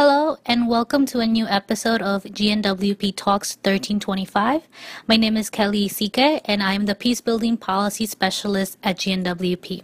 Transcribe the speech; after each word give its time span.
Hello 0.00 0.38
and 0.46 0.66
welcome 0.66 1.04
to 1.04 1.20
a 1.20 1.26
new 1.26 1.46
episode 1.46 2.00
of 2.00 2.24
GNWP 2.24 3.14
Talks 3.16 3.56
1325. 3.56 4.62
My 5.06 5.18
name 5.18 5.36
is 5.36 5.50
Kelly 5.50 5.90
Isike 5.90 6.40
and 6.46 6.62
I 6.62 6.72
am 6.72 6.86
the 6.86 6.94
Peace 6.94 7.20
Building 7.20 7.58
Policy 7.58 8.06
Specialist 8.06 8.78
at 8.82 8.96
GNWP. 8.96 9.82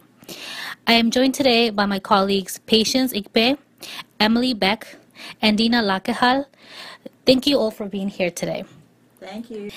I 0.86 0.94
am 0.94 1.10
joined 1.10 1.34
today 1.34 1.68
by 1.68 1.84
my 1.84 1.98
colleagues 1.98 2.60
Patience 2.60 3.12
Ikpe, 3.12 3.58
Emily 4.18 4.54
Beck, 4.54 4.96
and 5.42 5.58
Dina 5.58 5.82
Lakehal. 5.82 6.46
Thank 7.26 7.46
you 7.46 7.58
all 7.58 7.70
for 7.70 7.84
being 7.84 8.08
here 8.08 8.30
today. 8.30 8.64
Thank 9.20 9.50
you. 9.50 9.70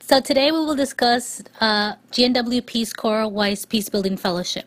So 0.00 0.20
today 0.20 0.50
we 0.50 0.58
will 0.58 0.74
discuss 0.74 1.44
uh, 1.60 1.94
GNWP's 2.10 2.92
Cora 2.92 3.28
Weiss 3.28 3.64
Peace 3.64 3.88
Building 3.88 4.16
Fellowship. 4.16 4.64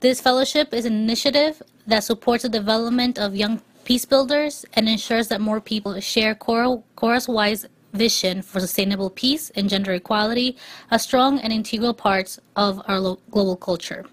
This 0.00 0.20
fellowship 0.20 0.74
is 0.74 0.84
an 0.84 0.92
initiative 0.92 1.62
that 1.86 2.04
supports 2.04 2.42
the 2.42 2.50
development 2.50 3.18
of 3.18 3.34
young 3.34 3.62
peace 3.84 4.04
builders 4.04 4.64
and 4.74 4.88
ensures 4.88 5.28
that 5.28 5.40
more 5.40 5.60
people 5.60 5.98
share 6.00 6.34
Cora, 6.34 6.82
Cora's 6.96 7.28
Weiss 7.28 7.66
vision 7.92 8.42
for 8.42 8.60
sustainable 8.60 9.10
peace 9.10 9.50
and 9.50 9.68
gender 9.68 9.92
equality, 9.92 10.56
a 10.90 10.98
strong 10.98 11.38
and 11.38 11.52
integral 11.52 11.94
parts 11.94 12.38
of 12.56 12.82
our 12.86 13.00
lo- 13.00 13.18
global 13.30 13.56
culture. 13.56 14.06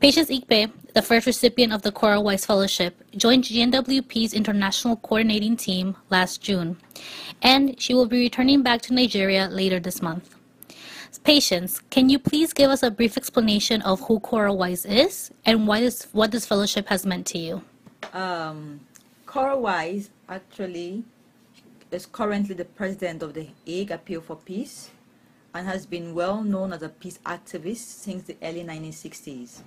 Patience 0.00 0.28
Ikpe, 0.28 0.70
the 0.94 1.02
first 1.02 1.26
recipient 1.26 1.72
of 1.72 1.82
the 1.82 1.92
Cora 1.92 2.20
Weiss 2.20 2.46
Fellowship, 2.46 3.02
joined 3.16 3.44
GNWP's 3.44 4.34
international 4.34 4.96
coordinating 4.96 5.56
team 5.56 5.96
last 6.10 6.42
June, 6.42 6.76
and 7.42 7.80
she 7.80 7.94
will 7.94 8.06
be 8.06 8.18
returning 8.18 8.62
back 8.62 8.82
to 8.82 8.94
Nigeria 8.94 9.48
later 9.48 9.80
this 9.80 10.02
month. 10.02 10.34
Patience, 11.22 11.80
can 11.88 12.10
you 12.10 12.18
please 12.18 12.52
give 12.52 12.70
us 12.70 12.82
a 12.82 12.90
brief 12.90 13.16
explanation 13.16 13.80
of 13.82 14.00
who 14.00 14.20
Cora 14.20 14.52
Weiss 14.52 14.84
is 14.84 15.30
and 15.46 15.66
why 15.66 15.80
this, 15.80 16.06
what 16.12 16.30
this 16.30 16.44
fellowship 16.44 16.88
has 16.88 17.06
meant 17.06 17.26
to 17.28 17.38
you? 17.38 17.62
Um, 18.12 18.80
Cora 19.26 19.56
Weiss 19.56 20.10
actually 20.28 21.04
is 21.90 22.06
currently 22.06 22.54
the 22.54 22.64
president 22.64 23.22
of 23.22 23.34
the 23.34 23.48
Hague 23.64 23.90
Appeal 23.90 24.20
for 24.20 24.36
Peace 24.36 24.90
and 25.54 25.66
has 25.66 25.86
been 25.86 26.14
well 26.14 26.42
known 26.42 26.72
as 26.72 26.82
a 26.82 26.88
peace 26.88 27.18
activist 27.24 27.76
since 27.76 28.24
the 28.24 28.36
early 28.42 28.64
1960s 28.64 29.62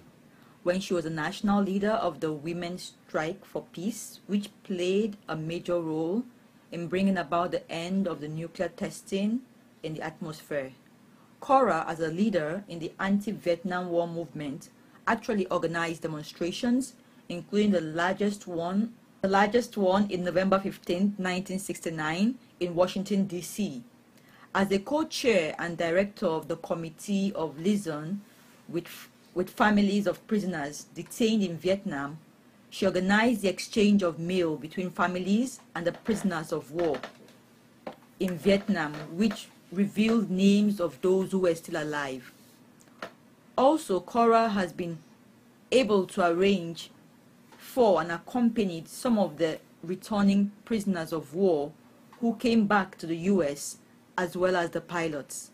when 0.68 0.82
she 0.82 0.94
was 0.94 1.06
a 1.06 1.10
national 1.10 1.64
leader 1.64 1.92
of 1.92 2.20
the 2.20 2.30
Women's 2.30 2.92
Strike 3.08 3.46
for 3.46 3.64
Peace, 3.72 4.20
which 4.28 4.50
played 4.64 5.16
a 5.30 5.34
major 5.34 5.80
role 5.80 6.26
in 6.74 6.90
bringing 6.90 7.18
about 7.18 7.52
the 7.52 7.72
end 7.72 8.06
of 8.06 8.20
the 8.20 8.28
nuclear 8.28 8.68
testing 8.68 9.40
in 9.82 9.94
the 9.94 10.02
atmosphere. 10.02 10.74
Cora, 11.40 11.86
as 11.88 12.02
a 12.02 12.10
leader 12.10 12.66
in 12.68 12.80
the 12.80 12.92
anti-Vietnam 13.00 13.88
War 13.88 14.10
movement, 14.10 14.70
actually 15.08 15.48
organized 15.48 16.02
demonstrations, 16.02 16.96
including 17.30 17.72
the 17.72 17.82
largest 17.82 18.48
one, 18.48 18.94
the 19.22 19.28
largest 19.28 19.78
one 19.78 20.10
in 20.10 20.24
November 20.24 20.60
15, 20.60 21.16
1969, 21.18 22.36
in 22.60 22.76
Washington, 22.76 23.26
D.C. 23.26 23.84
As 24.54 24.68
the 24.70 24.80
co-chair 24.80 25.56
and 25.60 25.78
director 25.78 26.26
of 26.26 26.48
the 26.48 26.58
Committee 26.58 27.32
of 27.34 27.60
Liaison 27.60 28.22
with, 28.68 29.10
with 29.34 29.50
families 29.50 30.08
of 30.08 30.26
prisoners 30.28 30.86
detained 30.96 31.44
in 31.44 31.58
Vietnam, 31.58 32.18
she 32.70 32.86
organized 32.86 33.42
the 33.42 33.50
exchange 33.50 34.04
of 34.04 34.20
mail 34.20 34.56
between 34.56 34.90
families 34.90 35.60
and 35.76 35.86
the 35.86 35.92
prisoners 35.92 36.52
of 36.52 36.72
war 36.72 37.00
in 38.20 38.38
Vietnam, 38.38 38.94
which 39.16 39.48
revealed 39.72 40.30
names 40.30 40.80
of 40.80 41.00
those 41.02 41.32
who 41.32 41.40
were 41.40 41.56
still 41.56 41.82
alive. 41.82 42.32
Also, 43.58 44.00
Cora 44.00 44.50
has 44.50 44.72
been 44.72 44.98
able 45.72 46.06
to 46.08 46.26
arrange 46.26 46.90
for 47.78 48.02
and 48.02 48.12
accompanied 48.12 48.88
some 48.88 49.20
of 49.20 49.38
the 49.38 49.60
returning 49.84 50.52
prisoners 50.66 51.14
of 51.14 51.36
war 51.36 51.72
who 52.20 52.36
came 52.38 52.66
back 52.66 52.98
to 52.98 53.06
the 53.06 53.16
US 53.34 53.78
as 54.18 54.36
well 54.36 54.56
as 54.56 54.72
the 54.72 54.82
pilots. 54.82 55.52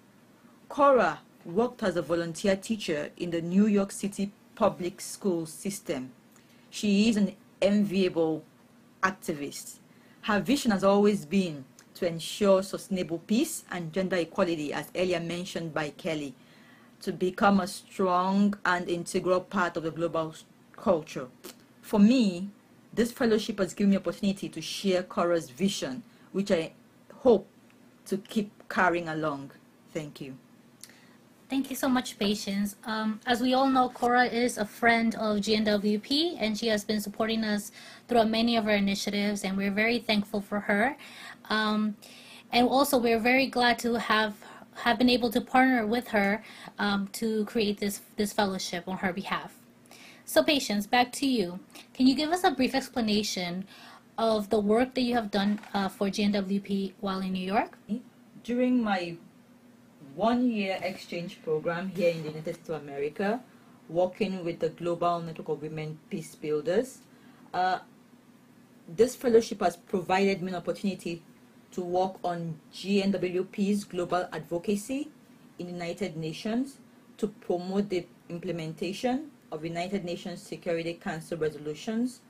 Cora 0.69 1.19
worked 1.43 1.83
as 1.83 1.97
a 1.97 2.01
volunteer 2.01 2.55
teacher 2.55 3.09
in 3.17 3.31
the 3.31 3.41
New 3.41 3.65
York 3.67 3.91
City 3.91 4.31
public 4.55 5.01
school 5.01 5.45
system. 5.45 6.13
She 6.69 7.09
is 7.09 7.17
an 7.17 7.35
enviable 7.61 8.45
activist. 9.01 9.79
Her 10.21 10.39
vision 10.39 10.71
has 10.71 10.85
always 10.85 11.25
been 11.25 11.65
to 11.95 12.07
ensure 12.07 12.63
sustainable 12.63 13.17
peace 13.17 13.65
and 13.69 13.91
gender 13.91 14.15
equality, 14.15 14.71
as 14.71 14.89
earlier 14.95 15.19
mentioned 15.19 15.73
by 15.73 15.89
Kelly, 15.89 16.35
to 17.01 17.11
become 17.11 17.59
a 17.59 17.67
strong 17.67 18.53
and 18.65 18.87
integral 18.87 19.41
part 19.41 19.75
of 19.75 19.83
the 19.83 19.91
global 19.91 20.33
culture. 20.77 21.27
For 21.83 21.99
me, 21.99 22.49
this 22.93 23.11
fellowship 23.11 23.59
has 23.59 23.73
given 23.73 23.91
me 23.91 23.97
opportunity 23.97 24.47
to 24.47 24.61
share 24.61 25.03
Cora's 25.03 25.49
vision, 25.49 26.01
which 26.31 26.49
I 26.49 26.71
hope 27.13 27.45
to 28.05 28.17
keep 28.17 28.51
carrying 28.69 29.09
along. 29.09 29.51
Thank 29.93 30.21
you. 30.21 30.35
Thank 31.49 31.69
you 31.69 31.75
so 31.75 31.89
much, 31.89 32.17
Patience. 32.17 32.77
Um, 32.85 33.19
as 33.27 33.41
we 33.41 33.53
all 33.53 33.67
know, 33.67 33.89
Cora 33.89 34.25
is 34.25 34.57
a 34.57 34.65
friend 34.65 35.13
of 35.15 35.37
GNWP, 35.37 36.37
and 36.39 36.57
she 36.57 36.67
has 36.67 36.85
been 36.85 37.01
supporting 37.01 37.43
us 37.43 37.71
throughout 38.07 38.29
many 38.29 38.55
of 38.55 38.65
our 38.65 38.73
initiatives, 38.75 39.43
and 39.43 39.57
we're 39.57 39.69
very 39.69 39.99
thankful 39.99 40.39
for 40.39 40.61
her. 40.61 40.95
Um, 41.49 41.97
and 42.51 42.67
also, 42.67 42.97
we're 42.97 43.19
very 43.19 43.47
glad 43.47 43.77
to 43.79 43.95
have 43.95 44.33
have 44.75 44.97
been 44.97 45.09
able 45.09 45.29
to 45.29 45.41
partner 45.41 45.85
with 45.85 46.07
her 46.07 46.43
um, 46.79 47.07
to 47.13 47.45
create 47.45 47.77
this 47.79 48.01
this 48.15 48.31
fellowship 48.33 48.87
on 48.87 48.97
her 48.97 49.11
behalf. 49.13 49.53
So, 50.25 50.41
Patience, 50.41 50.87
back 50.87 51.11
to 51.19 51.27
you. 51.27 51.59
Can 51.93 52.07
you 52.07 52.15
give 52.15 52.31
us 52.31 52.43
a 52.45 52.51
brief 52.51 52.73
explanation 52.73 53.65
of 54.17 54.49
the 54.49 54.59
work 54.59 54.95
that 54.95 55.01
you 55.01 55.15
have 55.15 55.29
done 55.29 55.59
uh, 55.73 55.89
for 55.89 56.07
GNWP 56.07 56.93
while 57.01 57.19
in 57.19 57.33
New 57.33 57.45
York? 57.45 57.77
During 58.43 58.81
my 58.81 59.17
one 60.15 60.49
year 60.49 60.79
exchange 60.81 61.41
program 61.43 61.89
here 61.89 62.09
in 62.11 62.23
the 62.23 62.29
United 62.29 62.55
States 62.55 62.69
of 62.69 62.81
America, 62.81 63.41
working 63.89 64.45
with 64.45 64.59
the 64.59 64.69
Global 64.69 65.19
Network 65.21 65.49
of 65.49 65.61
Women 65.61 65.99
Peace 66.09 66.35
Builders. 66.35 66.99
Uh, 67.53 67.79
this 68.87 69.15
fellowship 69.15 69.61
has 69.61 69.75
provided 69.75 70.41
me 70.41 70.51
an 70.51 70.55
opportunity 70.55 71.21
to 71.71 71.81
work 71.81 72.15
on 72.23 72.59
GNWP's 72.73 73.83
global 73.83 74.27
advocacy 74.31 75.09
in 75.59 75.67
the 75.67 75.73
United 75.73 76.15
Nations 76.15 76.77
to 77.17 77.27
promote 77.27 77.89
the 77.89 78.07
implementation 78.29 79.31
of 79.53 79.63
United 79.63 80.03
Nations 80.03 80.41
Security 80.41 80.95
Council 80.95 81.37
resolutions, 81.37 82.21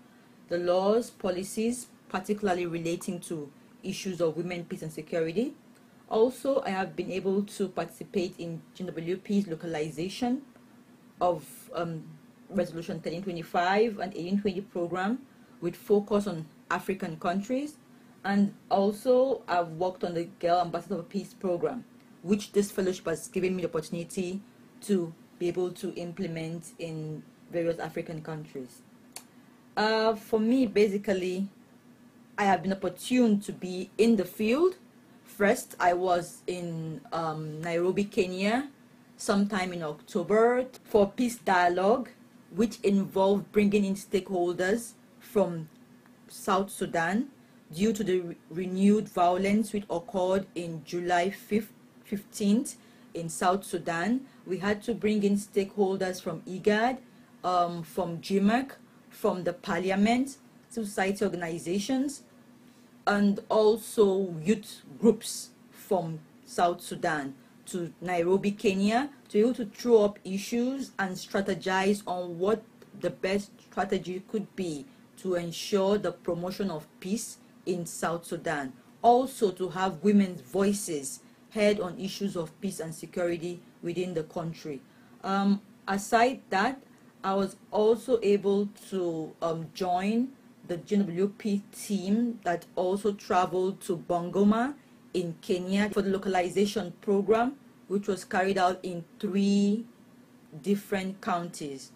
the 0.49 0.57
laws, 0.57 1.09
policies, 1.09 1.87
particularly 2.09 2.65
relating 2.65 3.19
to 3.21 3.49
issues 3.81 4.19
of 4.19 4.35
women, 4.35 4.65
peace, 4.65 4.81
and 4.81 4.91
security, 4.91 5.55
also, 6.09 6.61
I 6.65 6.69
have 6.69 6.95
been 6.95 7.11
able 7.11 7.43
to 7.43 7.69
participate 7.69 8.35
in 8.37 8.61
GWP's 8.77 9.47
localization 9.47 10.43
of 11.19 11.43
um, 11.73 12.03
Resolution 12.49 12.97
1325 12.97 13.91
and 13.93 14.13
1820 14.13 14.61
program 14.61 15.19
with 15.61 15.75
focus 15.75 16.27
on 16.27 16.45
African 16.69 17.17
countries. 17.17 17.77
And 18.25 18.53
also, 18.69 19.41
I've 19.47 19.69
worked 19.69 20.03
on 20.03 20.13
the 20.13 20.25
Girl 20.39 20.61
Ambassador 20.61 20.97
for 20.97 21.03
Peace 21.03 21.33
program, 21.33 21.85
which 22.21 22.51
this 22.51 22.69
fellowship 22.69 23.07
has 23.07 23.27
given 23.29 23.55
me 23.55 23.63
the 23.63 23.69
opportunity 23.69 24.41
to 24.81 25.13
be 25.43 25.47
able 25.49 25.71
to 25.71 25.93
implement 25.95 26.71
in 26.79 27.23
various 27.51 27.79
African 27.79 28.21
countries. 28.21 28.81
Uh, 29.75 30.15
for 30.15 30.39
me, 30.39 30.65
basically, 30.65 31.47
I 32.37 32.45
have 32.45 32.63
been 32.63 32.71
opportune 32.71 33.39
to 33.41 33.51
be 33.51 33.89
in 33.97 34.15
the 34.15 34.25
field 34.25 34.75
First, 35.37 35.75
I 35.79 35.93
was 35.93 36.43
in 36.45 37.01
um, 37.11 37.59
Nairobi, 37.61 38.03
Kenya, 38.03 38.69
sometime 39.17 39.73
in 39.73 39.81
October 39.81 40.65
for 40.83 41.09
peace 41.09 41.37
dialogue, 41.37 42.09
which 42.55 42.79
involved 42.81 43.51
bringing 43.51 43.83
in 43.83 43.95
stakeholders 43.95 44.93
from 45.19 45.69
South 46.27 46.69
Sudan 46.69 47.29
due 47.73 47.93
to 47.93 48.03
the 48.03 48.19
re 48.19 48.35
renewed 48.51 49.09
violence 49.09 49.73
which 49.73 49.85
occurred 49.89 50.45
in 50.53 50.83
July 50.85 51.33
5th, 51.33 51.73
15th 52.05 52.75
in 53.13 53.29
South 53.29 53.63
Sudan. 53.63 54.21
We 54.45 54.57
had 54.57 54.83
to 54.83 54.93
bring 54.93 55.23
in 55.23 55.37
stakeholders 55.37 56.21
from 56.21 56.41
IGAD, 56.41 56.97
um, 57.43 57.83
from 57.83 58.19
JMEC, 58.19 58.71
from 59.09 59.43
the 59.43 59.53
parliament, 59.53 60.37
society 60.69 61.23
organizations, 61.23 62.23
and 63.05 63.39
also 63.49 64.35
youth 64.41 64.81
groups 64.99 65.49
from 65.71 66.19
South 66.45 66.81
Sudan 66.81 67.35
to 67.65 67.93
Nairobi, 68.01 68.51
Kenya, 68.51 69.09
to 69.29 69.33
be 69.33 69.39
able 69.39 69.53
to 69.53 69.65
throw 69.65 70.03
up 70.03 70.19
issues 70.23 70.91
and 70.99 71.15
strategize 71.15 72.03
on 72.05 72.37
what 72.39 72.63
the 72.99 73.09
best 73.09 73.51
strategy 73.61 74.23
could 74.27 74.53
be 74.55 74.85
to 75.17 75.35
ensure 75.35 75.97
the 75.97 76.11
promotion 76.11 76.69
of 76.69 76.87
peace 76.99 77.37
in 77.65 77.85
South 77.85 78.25
Sudan. 78.25 78.73
Also 79.01 79.51
to 79.51 79.69
have 79.69 80.03
women's 80.03 80.41
voices 80.41 81.19
heard 81.53 81.79
on 81.79 81.99
issues 81.99 82.35
of 82.35 82.59
peace 82.61 82.79
and 82.79 82.93
security 82.93 83.61
within 83.81 84.13
the 84.13 84.23
country. 84.23 84.81
Um, 85.23 85.61
aside 85.87 86.41
that, 86.49 86.81
I 87.23 87.35
was 87.35 87.55
also 87.71 88.19
able 88.21 88.67
to 88.89 89.33
um, 89.41 89.67
join 89.73 90.29
the 90.67 90.77
GWP 90.77 91.61
team 91.71 92.39
that 92.43 92.65
also 92.75 93.13
traveled 93.13 93.81
to 93.81 93.97
Bungoma 93.97 94.75
in 95.13 95.35
Kenya 95.41 95.89
for 95.89 96.01
the 96.01 96.09
localization 96.09 96.93
program, 97.01 97.55
which 97.87 98.07
was 98.07 98.25
carried 98.25 98.57
out 98.57 98.79
in 98.83 99.05
three 99.19 99.85
different 100.61 101.21
counties. 101.21 101.91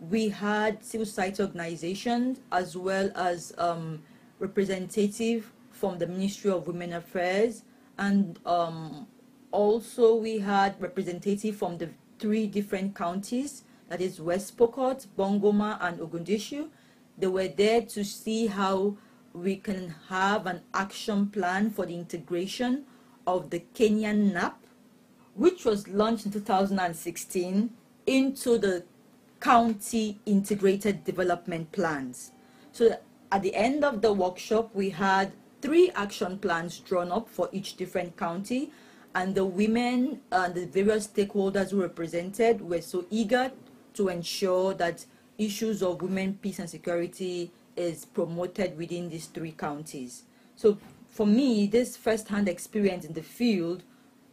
We 0.00 0.28
had 0.28 0.84
civil 0.84 1.06
society 1.06 1.42
organizations 1.42 2.40
as 2.50 2.76
well 2.76 3.10
as 3.14 3.52
um, 3.58 4.02
representative 4.38 5.52
from 5.70 5.98
the 5.98 6.06
Ministry 6.06 6.50
of 6.50 6.66
Women 6.66 6.92
Affairs, 6.92 7.64
and 7.98 8.38
um, 8.46 9.06
also 9.50 10.14
we 10.16 10.38
had 10.38 10.80
representative 10.80 11.56
from 11.56 11.78
the 11.78 11.90
three 12.18 12.46
different 12.46 12.94
counties, 12.94 13.64
that 13.88 14.00
is 14.00 14.20
West 14.20 14.56
Pokot, 14.56 15.06
Bungoma, 15.18 15.78
and 15.80 15.98
Ogundishu. 15.98 16.68
They 17.18 17.26
were 17.26 17.48
there 17.48 17.82
to 17.82 18.04
see 18.04 18.46
how 18.46 18.96
we 19.34 19.56
can 19.56 19.94
have 20.08 20.46
an 20.46 20.62
action 20.72 21.26
plan 21.28 21.70
for 21.70 21.86
the 21.86 21.94
integration 21.94 22.84
of 23.26 23.50
the 23.50 23.64
Kenyan 23.74 24.32
NAP, 24.32 24.58
which 25.34 25.64
was 25.64 25.88
launched 25.88 26.26
in 26.26 26.32
2016, 26.32 27.70
into 28.06 28.58
the 28.58 28.84
county 29.40 30.20
integrated 30.24 31.04
development 31.04 31.72
plans. 31.72 32.32
So 32.72 32.96
at 33.30 33.42
the 33.42 33.54
end 33.54 33.84
of 33.84 34.00
the 34.00 34.12
workshop, 34.12 34.74
we 34.74 34.90
had 34.90 35.32
three 35.62 35.90
action 35.94 36.38
plans 36.38 36.80
drawn 36.80 37.10
up 37.10 37.28
for 37.28 37.48
each 37.52 37.76
different 37.76 38.16
county, 38.16 38.70
and 39.14 39.34
the 39.34 39.44
women 39.44 40.20
and 40.30 40.54
the 40.54 40.66
various 40.66 41.06
stakeholders 41.06 41.70
who 41.70 41.80
represented 41.80 42.60
were 42.60 42.80
so 42.80 43.06
eager 43.10 43.52
to 43.94 44.08
ensure 44.08 44.74
that 44.74 45.06
issues 45.38 45.82
of 45.82 46.02
women, 46.02 46.38
peace, 46.42 46.58
and 46.58 46.68
security 46.68 47.50
is 47.76 48.04
promoted 48.04 48.76
within 48.76 49.08
these 49.08 49.26
three 49.26 49.52
counties. 49.52 50.24
So 50.56 50.78
for 51.08 51.26
me, 51.26 51.66
this 51.66 51.96
first-hand 51.96 52.48
experience 52.48 53.04
in 53.04 53.12
the 53.12 53.22
field 53.22 53.82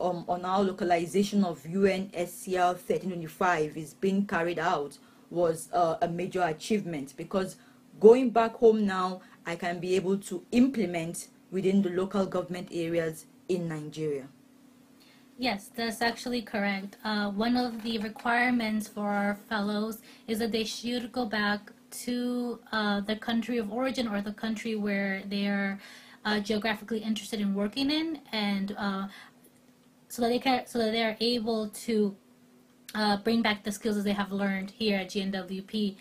um, 0.01 0.25
on 0.27 0.45
our 0.45 0.63
localization 0.63 1.43
of 1.43 1.63
UNSCR 1.63 2.73
1325 2.73 3.77
is 3.77 3.93
being 3.93 4.25
carried 4.25 4.59
out 4.59 4.97
was 5.29 5.69
uh, 5.73 5.97
a 6.01 6.07
major 6.07 6.41
achievement 6.41 7.13
because 7.15 7.57
going 7.99 8.29
back 8.29 8.55
home 8.55 8.85
now, 8.85 9.21
I 9.45 9.55
can 9.55 9.79
be 9.79 9.95
able 9.95 10.17
to 10.17 10.43
implement 10.51 11.27
within 11.51 11.81
the 11.81 11.89
local 11.89 12.25
government 12.25 12.69
areas 12.71 13.25
in 13.47 13.67
Nigeria. 13.67 14.27
Yes, 15.37 15.69
that's 15.73 16.01
actually 16.01 16.41
correct. 16.41 16.97
Uh, 17.03 17.31
one 17.31 17.55
of 17.55 17.81
the 17.83 17.97
requirements 17.99 18.89
for 18.89 19.07
our 19.07 19.35
fellows 19.47 20.01
is 20.27 20.39
that 20.39 20.51
they 20.51 20.65
should 20.65 21.11
go 21.13 21.25
back 21.25 21.71
to 21.91 22.59
uh, 22.71 22.99
the 23.01 23.15
country 23.15 23.57
of 23.57 23.71
origin 23.71 24.07
or 24.07 24.21
the 24.21 24.33
country 24.33 24.75
where 24.75 25.23
they 25.27 25.47
are 25.47 25.79
uh, 26.25 26.39
geographically 26.41 26.99
interested 26.99 27.39
in 27.39 27.55
working 27.55 27.89
in, 27.89 28.19
and 28.33 28.75
uh, 28.77 29.07
so 30.09 30.21
that 30.21 30.27
they 30.27 30.39
can 30.39 30.67
so 30.67 30.77
that 30.77 30.91
they 30.91 31.03
are 31.03 31.15
able 31.21 31.69
to 31.69 32.15
uh, 32.93 33.17
bring 33.17 33.41
back 33.41 33.63
the 33.63 33.71
skills 33.71 33.95
that 33.95 34.03
they 34.03 34.13
have 34.13 34.31
learned 34.31 34.71
here 34.71 34.99
at 34.99 35.09
GNWP. 35.09 35.95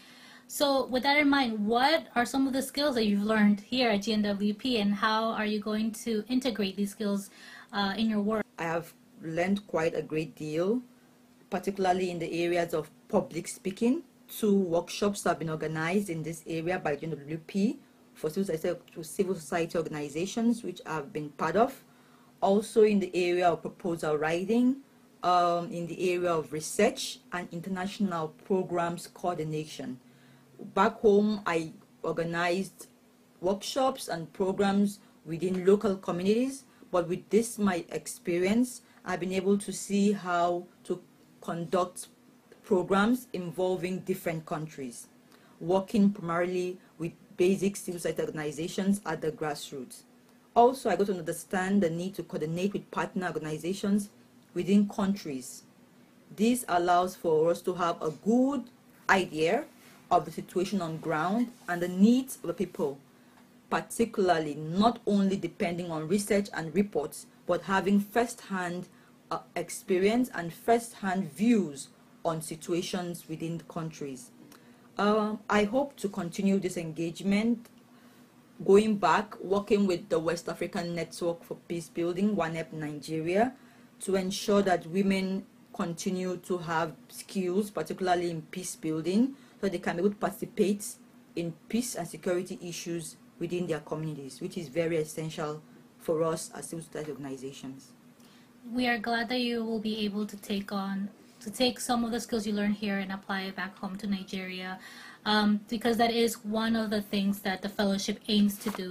So, 0.51 0.87
with 0.87 1.03
that 1.03 1.19
in 1.19 1.29
mind, 1.29 1.67
what 1.67 2.07
are 2.17 2.25
some 2.25 2.47
of 2.47 2.55
the 2.55 2.63
skills 2.63 2.95
that 2.95 3.05
you've 3.05 3.23
learned 3.23 3.61
here 3.61 3.91
at 3.91 4.01
GNWP, 4.01 4.81
and 4.81 4.95
how 4.95 5.25
are 5.25 5.45
you 5.45 5.61
going 5.61 5.93
to 6.05 6.25
integrate 6.27 6.75
these 6.75 6.93
skills 6.93 7.29
uh, 7.71 7.93
in 7.99 8.09
your 8.09 8.23
work? 8.23 8.47
I 8.59 8.63
have 8.63 8.95
learned 9.21 9.67
quite 9.67 9.95
a 9.95 10.01
great 10.01 10.35
deal, 10.37 10.81
particularly 11.51 12.11
in 12.11 12.19
the 12.19 12.33
areas 12.33 12.73
of 12.73 12.91
public 13.09 13.47
speaking. 13.47 14.05
Two 14.27 14.57
workshops 14.57 15.25
have 15.25 15.39
been 15.39 15.51
organized 15.51 16.09
in 16.09 16.23
this 16.23 16.43
area 16.47 16.79
by 16.79 16.97
GNWP 16.97 17.77
for 18.15 18.31
civil 18.31 19.35
society, 19.35 19.77
organizations, 19.77 20.63
which 20.63 20.81
I've 20.87 21.13
been 21.13 21.29
part 21.29 21.57
of. 21.57 21.85
Also 22.41 22.85
in 22.85 23.01
the 23.01 23.15
area 23.15 23.51
of 23.51 23.61
proposal 23.61 24.17
writing, 24.17 24.77
um, 25.23 25.71
in 25.71 25.87
the 25.89 26.11
area 26.15 26.33
of 26.33 26.55
research 26.55 27.19
and 27.33 27.49
international 27.53 28.29
programs 28.47 29.09
coordination. 29.09 30.01
Back 30.75 31.01
home, 31.01 31.41
I 31.47 31.73
organized 32.03 32.89
workshops 33.41 34.09
and 34.09 34.33
programs 34.33 34.99
within 35.25 35.65
local 35.65 35.97
communities, 35.97 36.65
but 36.91 37.09
with 37.09 37.29
this 37.31 37.59
my 37.59 37.85
experience, 37.91 38.83
I've 39.05 39.21
been 39.21 39.33
able 39.33 39.59
to 39.59 39.73
see 39.73 40.13
how 40.13 40.67
to 40.85 41.01
conduct 41.41 42.09
programs 42.65 43.29
involving 43.33 44.01
different 44.01 44.47
countries, 44.47 45.07
working 45.61 46.11
primarily 46.13 46.79
with 46.99 47.13
basic 47.37 47.77
civil 47.77 48.01
society 48.01 48.23
organizations 48.23 49.01
at 49.07 49.21
the 49.21 49.33
grassroots. 49.33 50.03
Also, 50.55 50.91
I 50.91 50.97
got 50.97 51.07
to 51.07 51.19
understand 51.19 51.83
the 51.83 51.91
need 51.91 52.15
to 52.17 52.23
coordinate 52.23 52.73
with 52.73 52.91
partner 52.91 53.29
organizations 53.29 54.11
within 54.55 54.89
countries. 54.89 55.63
This 56.35 56.65
allows 56.69 57.17
for 57.17 57.51
us 57.51 57.63
to 57.63 57.75
have 57.75 58.03
a 58.03 58.11
good 58.11 58.65
idea 59.09 59.65
of 60.11 60.25
the 60.25 60.31
situation 60.31 60.81
on 60.81 60.99
ground 60.99 61.51
and 61.69 61.83
the 61.83 61.89
needs 61.89 62.37
of 62.37 62.49
the 62.49 62.55
people, 62.55 62.99
particularly 63.71 64.55
not 64.55 65.01
only 65.07 65.37
depending 65.37 65.91
on 65.91 66.09
research 66.09 66.49
and 66.55 66.75
reports, 66.75 67.27
but 67.47 67.63
having 67.63 68.01
first-hand 68.01 68.89
uh, 69.31 69.39
experience 69.57 70.31
and 70.35 70.53
first-hand 70.53 71.31
views 71.33 71.89
on 72.25 72.41
situations 72.41 73.25
within 73.29 73.59
the 73.59 73.65
countries. 73.65 74.31
Um, 74.97 75.39
I 75.49 75.65
hope 75.65 75.97
to 75.97 76.09
continue 76.09 76.59
this 76.59 76.77
engagement 76.77 77.69
going 78.65 78.97
back, 78.97 79.39
working 79.41 79.87
with 79.87 80.09
the 80.09 80.19
West 80.19 80.49
African 80.49 80.95
Network 80.95 81.45
for 81.45 81.57
Peace 81.69 81.89
Building, 81.89 82.35
WANEP 82.35 82.73
Nigeria, 82.73 83.53
to 84.01 84.17
ensure 84.17 84.63
that 84.63 84.87
women 84.87 85.45
continue 85.73 86.37
to 86.39 86.59
have 86.59 86.93
skills, 87.09 87.71
particularly 87.71 88.31
in 88.31 88.43
peace 88.43 88.75
building, 88.75 89.37
so 89.61 89.69
they 89.69 89.79
can 89.79 89.97
be 89.97 90.01
able 90.01 90.11
to 90.11 90.17
participate 90.17 90.85
in 91.37 91.53
peace 91.69 91.95
and 91.95 92.07
security 92.07 92.59
issues 92.63 93.17
within 93.39 93.67
their 93.67 93.81
communities, 93.81 94.41
which 94.41 94.59
is 94.59 94.69
very 94.69 94.97
essential 94.97 95.63
for 95.99 96.23
us 96.25 96.51
as 96.55 96.67
civil 96.67 96.85
society 96.85 97.11
organizations 97.13 97.93
we 98.73 98.87
are 98.87 98.99
glad 98.99 99.29
that 99.29 99.41
you 99.41 99.65
will 99.65 99.79
be 99.79 100.05
able 100.05 100.27
to 100.27 100.37
take 100.37 100.73
on 100.73 101.09
to 101.41 101.51
take 101.51 101.79
some 101.79 102.05
of 102.05 102.11
the 102.11 102.21
skills 102.21 102.47
you 102.47 102.53
learn 102.53 102.73
here 102.73 102.99
and 102.99 103.13
apply 103.13 103.43
it 103.43 103.57
back 103.57 103.77
home 103.79 103.97
to 103.97 104.07
Nigeria 104.07 104.79
um, 105.25 105.61
because 105.69 105.97
that 105.97 106.11
is 106.11 106.45
one 106.45 106.75
of 106.75 106.91
the 106.91 107.01
things 107.01 107.41
that 107.41 107.63
the 107.63 107.69
fellowship 107.69 108.19
aims 108.29 108.59
to 108.59 108.71
do. 108.71 108.91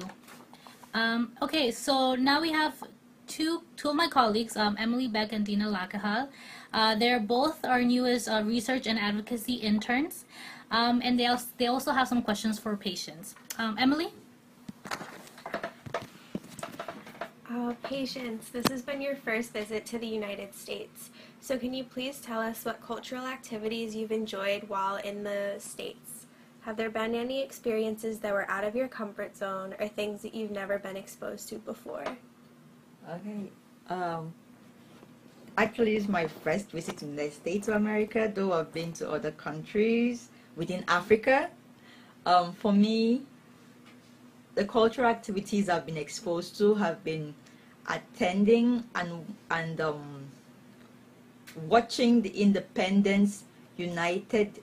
Um, 0.94 1.34
okay, 1.42 1.72
so 1.72 2.16
now 2.16 2.42
we 2.42 2.52
have 2.52 2.82
two 3.28 3.64
two 3.76 3.90
of 3.90 3.96
my 3.96 4.08
colleagues, 4.08 4.58
um, 4.58 4.76
Emily 4.80 5.08
Beck 5.08 5.34
and 5.34 5.46
Dina 5.46 5.66
Lakehal. 5.66 6.30
Uh, 6.74 6.96
they're 6.96 7.20
both 7.20 7.64
our 7.66 7.82
newest 7.82 8.30
uh, 8.30 8.44
research 8.46 8.88
and 8.88 8.98
advocacy 8.98 9.54
interns, 9.56 10.26
um, 10.72 11.02
and 11.04 11.20
they 11.20 11.28
also, 11.28 11.48
they 11.58 11.68
also 11.68 11.92
have 11.92 12.08
some 12.08 12.22
questions 12.22 12.60
for 12.60 12.76
Patience. 12.76 13.36
Um, 13.58 13.78
Emily? 13.80 14.10
Oh, 17.50 17.76
Patience, 17.84 18.50
this 18.50 18.66
has 18.70 18.82
been 18.82 19.02
your 19.02 19.16
first 19.16 19.54
visit 19.54 19.86
to 19.88 19.98
the 19.98 20.08
United 20.08 20.54
States. 20.54 21.12
So 21.40 21.58
can 21.58 21.74
you 21.74 21.86
please 21.86 22.20
tell 22.20 22.42
us 22.42 22.66
what 22.66 22.82
cultural 22.82 23.26
activities 23.26 23.96
you've 23.96 24.12
enjoyed 24.12 24.68
while 24.68 24.98
in 24.98 25.24
the 25.24 25.56
States? 25.60 26.26
Have 26.62 26.76
there 26.76 26.90
been 26.90 27.16
any 27.16 27.42
experiences 27.42 28.20
that 28.20 28.34
were 28.34 28.50
out 28.52 28.66
of 28.66 28.76
your 28.76 28.90
comfort 28.90 29.38
zone 29.38 29.74
or 29.80 29.88
things 29.88 30.22
that 30.24 30.36
you've 30.36 30.52
never 30.52 30.78
been 30.78 30.98
exposed 30.98 31.48
to 31.50 31.56
before? 31.60 32.04
Okay. 33.10 33.50
Um, 33.90 34.34
actually, 35.58 35.96
it's 35.96 36.10
my 36.10 36.28
first 36.28 36.72
visit 36.72 36.98
to 36.98 37.06
the 37.06 37.12
United 37.12 37.34
States 37.34 37.68
of 37.70 37.76
America, 37.76 38.30
though 38.34 38.52
I've 38.52 38.74
been 38.74 38.92
to 38.94 39.10
other 39.10 39.32
countries 39.32 40.28
within 40.58 40.84
Africa. 40.90 41.50
Um, 42.26 42.52
for 42.52 42.74
me, 42.74 43.22
the 44.56 44.66
cultural 44.66 45.08
activities 45.08 45.70
I've 45.70 45.86
been 45.86 45.96
exposed 45.96 46.58
to 46.58 46.76
have 46.76 47.02
been 47.06 47.34
attending 47.88 48.84
and 48.94 49.24
and 49.52 49.80
um, 49.80 50.26
watching 51.68 52.22
the 52.22 52.30
Independence 52.30 53.46
United 53.78 54.62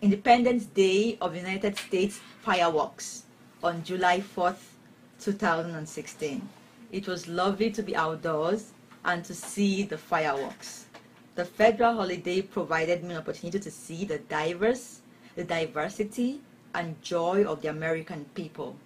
Independence 0.00 0.64
Day 0.64 1.18
of 1.20 1.32
the 1.32 1.40
United 1.40 1.76
States 1.76 2.18
fireworks 2.40 3.24
on 3.62 3.84
July 3.84 4.20
4th, 4.20 4.72
2016. 5.20 6.48
It 6.92 7.06
was 7.06 7.28
lovely 7.28 7.70
to 7.70 7.82
be 7.82 7.96
outdoors 7.96 8.72
and 9.04 9.24
to 9.24 9.34
see 9.34 9.82
the 9.82 9.98
fireworks. 9.98 10.86
The 11.34 11.44
federal 11.44 11.94
holiday 11.94 12.42
provided 12.42 13.04
me 13.04 13.10
an 13.10 13.20
opportunity 13.20 13.58
to 13.58 13.70
see 13.70 14.04
the 14.04 14.18
diverse, 14.18 15.00
the 15.34 15.44
diversity 15.44 16.40
and 16.74 17.00
joy 17.02 17.44
of 17.44 17.62
the 17.62 17.68
American 17.68 18.26
people. 18.34 18.76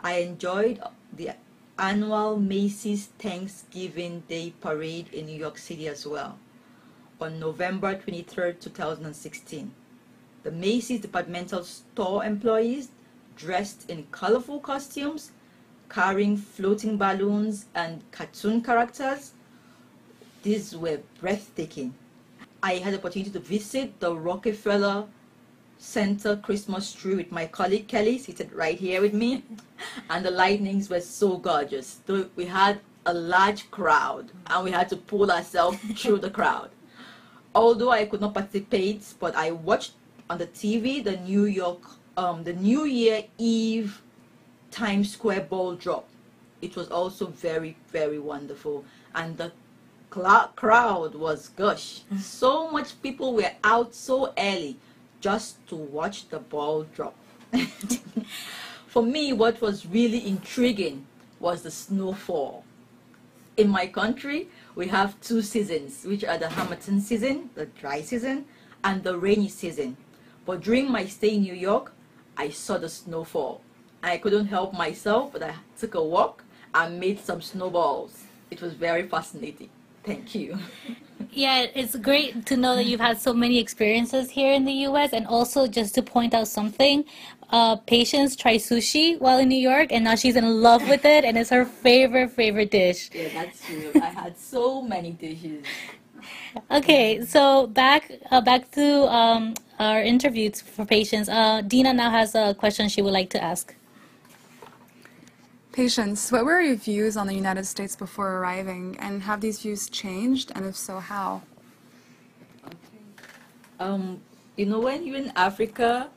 I 0.00 0.18
enjoyed 0.18 0.80
the 1.12 1.30
annual 1.78 2.38
Macy's 2.38 3.06
Thanksgiving 3.18 4.22
Day 4.28 4.54
Parade 4.60 5.12
in 5.12 5.26
New 5.26 5.38
York 5.38 5.58
City 5.58 5.88
as 5.88 6.06
well 6.06 6.38
on 7.20 7.38
November 7.38 7.94
23, 7.94 8.54
2016. 8.54 9.72
The 10.42 10.50
Macy's 10.50 11.00
departmental 11.00 11.64
store 11.64 12.24
employees 12.24 12.90
dressed 13.36 13.88
in 13.88 14.06
colorful 14.10 14.60
costumes, 14.60 15.32
carrying 15.88 16.36
floating 16.36 16.96
balloons 16.96 17.66
and 17.74 18.02
cartoon 18.10 18.62
characters. 18.62 19.32
These 20.42 20.76
were 20.76 21.00
breathtaking. 21.20 21.94
I 22.62 22.74
had 22.76 22.94
the 22.94 22.98
opportunity 22.98 23.30
to 23.30 23.40
visit 23.40 24.00
the 24.00 24.14
Rockefeller 24.14 25.06
Center 25.78 26.36
Christmas 26.36 26.92
tree 26.92 27.14
with 27.14 27.30
my 27.30 27.46
colleague 27.46 27.88
Kelly, 27.88 28.18
seated 28.18 28.52
right 28.52 28.78
here 28.78 29.02
with 29.02 29.12
me, 29.12 29.44
and 30.10 30.24
the 30.24 30.30
lightnings 30.30 30.88
were 30.88 31.00
so 31.00 31.36
gorgeous. 31.36 32.00
We 32.36 32.46
had 32.46 32.80
a 33.06 33.12
large 33.12 33.70
crowd, 33.70 34.30
and 34.46 34.64
we 34.64 34.70
had 34.70 34.88
to 34.90 34.96
pull 34.96 35.30
ourselves 35.30 35.78
through 35.96 36.18
the 36.18 36.30
crowd. 36.30 36.70
Although 37.54 37.90
I 37.90 38.06
could 38.06 38.20
not 38.20 38.34
participate, 38.34 39.04
but 39.20 39.36
I 39.36 39.50
watched 39.50 39.92
on 40.30 40.38
the 40.38 40.46
TV 40.46 41.04
the 41.04 41.18
New 41.18 41.44
York, 41.44 41.82
um, 42.16 42.44
the 42.44 42.54
New 42.54 42.84
Year 42.84 43.24
Eve 43.38 44.02
Times 44.74 45.12
Square 45.12 45.42
ball 45.42 45.76
drop. 45.76 46.08
It 46.60 46.74
was 46.74 46.88
also 46.88 47.26
very, 47.26 47.76
very 47.92 48.18
wonderful, 48.18 48.84
and 49.14 49.36
the 49.36 49.52
crowd 50.10 51.14
was 51.14 51.50
gush. 51.50 52.00
Mm. 52.12 52.18
So 52.18 52.72
much 52.72 53.00
people 53.00 53.34
were 53.34 53.52
out 53.62 53.94
so 53.94 54.32
early 54.36 54.76
just 55.20 55.64
to 55.68 55.76
watch 55.76 56.28
the 56.28 56.40
ball 56.40 56.82
drop. 56.92 57.14
For 58.88 59.00
me, 59.04 59.32
what 59.32 59.60
was 59.60 59.86
really 59.86 60.26
intriguing 60.26 61.06
was 61.38 61.62
the 61.62 61.70
snowfall. 61.70 62.64
In 63.56 63.68
my 63.68 63.86
country, 63.86 64.48
we 64.74 64.88
have 64.88 65.20
two 65.20 65.40
seasons, 65.42 66.04
which 66.04 66.24
are 66.24 66.36
the 66.36 66.48
harmattan 66.48 67.00
season, 67.00 67.50
the 67.54 67.66
dry 67.66 68.00
season, 68.00 68.46
and 68.82 69.04
the 69.04 69.16
rainy 69.16 69.48
season. 69.48 69.96
But 70.44 70.62
during 70.62 70.90
my 70.90 71.06
stay 71.06 71.36
in 71.36 71.42
New 71.42 71.54
York, 71.54 71.92
I 72.36 72.48
saw 72.50 72.78
the 72.78 72.88
snowfall. 72.88 73.60
I 74.04 74.18
couldn't 74.18 74.46
help 74.46 74.74
myself, 74.74 75.32
but 75.32 75.42
I 75.42 75.54
took 75.78 75.94
a 75.94 76.04
walk 76.04 76.44
and 76.74 77.00
made 77.00 77.18
some 77.20 77.40
snowballs. 77.40 78.24
It 78.50 78.60
was 78.60 78.74
very 78.74 79.08
fascinating. 79.08 79.70
Thank 80.04 80.34
you. 80.34 80.58
Yeah, 81.32 81.66
it's 81.74 81.96
great 81.96 82.46
to 82.46 82.56
know 82.56 82.76
that 82.76 82.84
you've 82.84 83.00
had 83.00 83.20
so 83.20 83.34
many 83.34 83.58
experiences 83.58 84.30
here 84.30 84.52
in 84.52 84.64
the 84.64 84.72
US. 84.88 85.12
And 85.12 85.26
also, 85.26 85.66
just 85.66 85.92
to 85.96 86.02
point 86.02 86.32
out 86.32 86.46
something, 86.46 87.04
uh, 87.50 87.74
Patience 87.76 88.36
tried 88.36 88.60
sushi 88.60 89.18
while 89.18 89.38
in 89.38 89.48
New 89.48 89.62
York, 89.72 89.90
and 89.90 90.04
now 90.04 90.14
she's 90.14 90.36
in 90.36 90.62
love 90.62 90.86
with 90.86 91.04
it, 91.04 91.24
and 91.24 91.36
it's 91.36 91.50
her 91.50 91.64
favorite, 91.64 92.30
favorite 92.30 92.70
dish. 92.70 93.10
Yeah, 93.14 93.28
that's 93.32 93.66
true. 93.66 93.90
I 94.00 94.10
had 94.10 94.38
so 94.38 94.82
many 94.82 95.12
dishes. 95.12 95.64
Okay, 96.70 97.24
so 97.24 97.66
back 97.66 98.12
uh, 98.30 98.40
back 98.40 98.70
to 98.72 98.86
um, 99.10 99.54
our 99.80 100.00
interviews 100.02 100.60
for 100.60 100.84
Patience. 100.84 101.28
Uh, 101.28 101.62
Dina 101.62 101.92
now 101.92 102.10
has 102.10 102.34
a 102.36 102.54
question 102.54 102.88
she 102.88 103.02
would 103.02 103.12
like 103.12 103.30
to 103.30 103.42
ask. 103.42 103.74
Patience, 105.74 106.30
what 106.30 106.44
were 106.44 106.60
your 106.60 106.76
views 106.76 107.16
on 107.16 107.26
the 107.26 107.34
United 107.34 107.66
States 107.66 107.96
before 107.96 108.38
arriving, 108.38 108.96
and 109.00 109.24
have 109.24 109.40
these 109.40 109.58
views 109.58 109.90
changed, 109.90 110.52
and 110.54 110.64
if 110.64 110.76
so, 110.76 111.00
how? 111.00 111.42
Um, 113.80 114.20
you 114.56 114.66
know, 114.66 114.78
when 114.78 115.04
you're 115.04 115.16
in 115.16 115.32
Africa, 115.34 116.10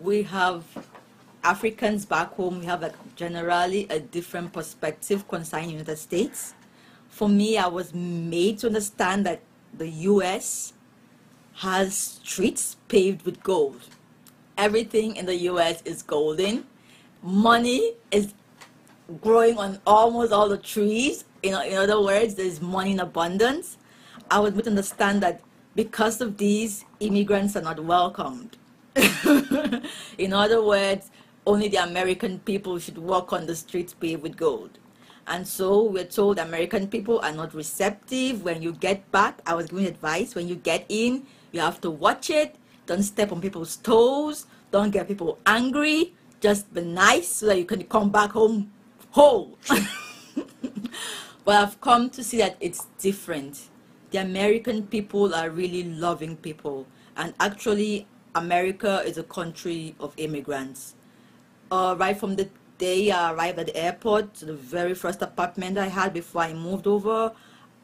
we 0.00 0.24
have 0.24 0.64
Africans 1.44 2.06
back 2.06 2.32
home. 2.34 2.58
We 2.58 2.66
have 2.66 2.82
like 2.82 2.96
generally 3.14 3.86
a 3.88 4.00
different 4.00 4.52
perspective 4.52 5.28
concerning 5.28 5.70
United 5.70 5.98
States. 5.98 6.54
For 7.08 7.28
me, 7.28 7.56
I 7.56 7.68
was 7.68 7.94
made 7.94 8.58
to 8.58 8.66
understand 8.66 9.24
that 9.26 9.42
the 9.72 9.88
U.S. 10.10 10.72
has 11.58 11.94
streets 11.94 12.76
paved 12.88 13.24
with 13.24 13.44
gold. 13.44 13.80
Everything 14.56 15.14
in 15.14 15.26
the 15.26 15.36
U.S. 15.52 15.82
is 15.84 16.02
golden. 16.02 16.64
Money 17.22 17.92
is 18.10 18.34
growing 19.20 19.58
on 19.58 19.80
almost 19.86 20.32
all 20.32 20.48
the 20.48 20.58
trees. 20.58 21.24
You 21.42 21.52
know, 21.52 21.62
in 21.62 21.76
other 21.76 22.00
words, 22.00 22.34
there's 22.34 22.60
money 22.60 22.92
in 22.92 23.00
abundance. 23.00 23.78
I 24.30 24.40
would 24.40 24.66
understand 24.66 25.22
that 25.22 25.40
because 25.74 26.20
of 26.20 26.36
these, 26.36 26.84
immigrants 27.00 27.56
are 27.56 27.62
not 27.62 27.82
welcomed. 27.82 28.56
in 30.18 30.32
other 30.32 30.62
words, 30.62 31.10
only 31.46 31.68
the 31.68 31.82
American 31.82 32.40
people 32.40 32.78
should 32.78 32.98
walk 32.98 33.32
on 33.32 33.46
the 33.46 33.56
streets 33.56 33.94
paved 33.94 34.22
with 34.22 34.36
gold. 34.36 34.78
And 35.26 35.46
so 35.46 35.84
we're 35.84 36.04
told 36.04 36.38
American 36.38 36.88
people 36.88 37.20
are 37.20 37.32
not 37.32 37.54
receptive. 37.54 38.42
When 38.42 38.62
you 38.62 38.72
get 38.72 39.10
back, 39.12 39.40
I 39.46 39.54
was 39.54 39.66
giving 39.66 39.86
advice 39.86 40.34
when 40.34 40.48
you 40.48 40.56
get 40.56 40.84
in, 40.88 41.26
you 41.52 41.60
have 41.60 41.80
to 41.82 41.90
watch 41.90 42.30
it. 42.30 42.56
Don't 42.86 43.02
step 43.02 43.32
on 43.32 43.40
people's 43.40 43.76
toes. 43.76 44.46
Don't 44.70 44.90
get 44.90 45.06
people 45.06 45.38
angry. 45.46 46.14
Just 46.40 46.72
be 46.72 46.82
nice 46.82 47.28
so 47.28 47.46
that 47.46 47.58
you 47.58 47.64
can 47.64 47.84
come 47.84 48.10
back 48.10 48.32
home 48.32 48.70
whole. 49.18 49.58
but 51.44 51.54
I've 51.56 51.80
come 51.80 52.08
to 52.10 52.22
see 52.22 52.38
that 52.38 52.56
it's 52.60 52.86
different. 52.98 53.68
The 54.12 54.18
American 54.18 54.86
people 54.86 55.34
are 55.34 55.50
really 55.50 55.82
loving 55.82 56.36
people. 56.36 56.86
And 57.16 57.34
actually, 57.40 58.06
America 58.36 59.02
is 59.04 59.18
a 59.18 59.24
country 59.24 59.96
of 59.98 60.14
immigrants. 60.16 60.94
Uh, 61.70 61.96
right 61.98 62.16
from 62.16 62.36
the 62.36 62.48
day 62.78 63.10
I 63.10 63.32
arrived 63.32 63.58
at 63.58 63.66
the 63.66 63.76
airport, 63.76 64.34
to 64.34 64.44
the 64.44 64.54
very 64.54 64.94
first 64.94 65.20
apartment 65.20 65.78
I 65.78 65.88
had 65.88 66.14
before 66.14 66.42
I 66.42 66.52
moved 66.52 66.86
over, 66.86 67.32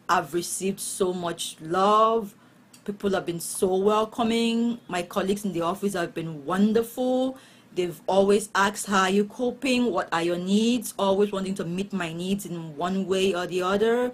I've 0.08 0.34
received 0.34 0.78
so 0.78 1.12
much 1.12 1.56
love. 1.60 2.36
People 2.84 3.10
have 3.10 3.26
been 3.26 3.40
so 3.40 3.74
welcoming. 3.74 4.78
My 4.86 5.02
colleagues 5.02 5.44
in 5.44 5.52
the 5.52 5.62
office 5.62 5.94
have 5.94 6.14
been 6.14 6.44
wonderful. 6.44 7.38
They've 7.74 8.00
always 8.06 8.50
asked, 8.54 8.86
How 8.86 9.02
are 9.02 9.10
you 9.10 9.24
coping? 9.24 9.90
What 9.90 10.08
are 10.12 10.22
your 10.22 10.38
needs? 10.38 10.94
Always 10.98 11.32
wanting 11.32 11.54
to 11.56 11.64
meet 11.64 11.92
my 11.92 12.12
needs 12.12 12.46
in 12.46 12.76
one 12.76 13.06
way 13.06 13.34
or 13.34 13.46
the 13.46 13.62
other. 13.62 14.12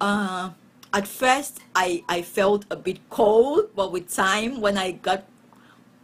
Uh, 0.00 0.50
at 0.92 1.06
first, 1.06 1.60
I, 1.74 2.04
I 2.08 2.22
felt 2.22 2.64
a 2.70 2.76
bit 2.76 2.98
cold, 3.10 3.70
but 3.74 3.92
with 3.92 4.08
time, 4.14 4.60
when 4.60 4.78
I 4.78 4.92
got 4.92 5.24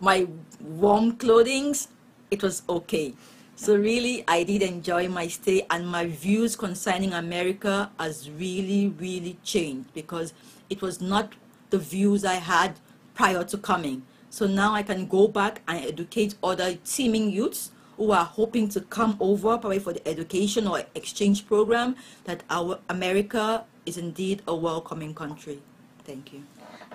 my 0.01 0.27
warm 0.61 1.17
clothings, 1.17 1.89
it 2.31 2.43
was 2.43 2.63
okay. 2.69 3.15
So 3.57 3.77
really, 3.77 4.25
I 4.27 4.43
did 4.43 4.63
enjoy 4.63 5.09
my 5.09 5.29
stay, 5.29 5.67
and 5.71 5.87
my 5.87 6.07
views 6.07 6.57
concerning 6.57 7.13
America 7.13 7.91
has 7.99 8.31
really, 8.31 8.89
really 8.89 9.39
changed 9.45 9.93
because 9.95 10.33
it 10.69 10.83
was 10.83 11.01
not 11.01 11.35
the 11.71 11.79
views 11.79 12.25
I 12.25 12.35
had 12.35 12.81
prior 13.15 13.45
to 13.45 13.59
coming. 13.59 14.03
So 14.31 14.47
now 14.47 14.73
I 14.75 14.83
can 14.83 15.07
go 15.07 15.29
back 15.29 15.61
and 15.69 15.85
educate 15.85 16.37
other 16.43 16.77
teeming 16.85 17.31
youths 17.31 17.73
who 17.97 18.13
are 18.13 18.25
hoping 18.25 18.69
to 18.71 18.81
come 18.81 19.17
over 19.21 19.59
probably 19.59 19.81
for 19.81 19.93
the 19.93 20.09
education 20.09 20.67
or 20.67 20.83
exchange 20.95 21.47
program 21.47 21.97
that 22.25 22.43
our 22.49 22.79
America 22.89 23.65
is 23.85 23.99
indeed 23.99 24.41
a 24.47 24.55
welcoming 24.55 25.15
country. 25.15 25.61
Thank 26.05 26.33
you. 26.33 26.45